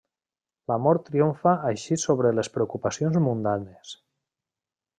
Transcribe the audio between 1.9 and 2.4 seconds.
sobre